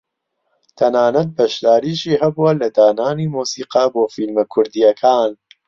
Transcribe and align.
تەنانەت 0.79 1.29
بەشداریشی 1.37 2.19
هەبووە 2.21 2.51
لە 2.61 2.67
دانانی 2.77 3.31
مۆسیقا 3.35 3.83
بۆ 3.93 4.03
فیلمە 4.15 4.43
کوردییەکان 4.53 5.31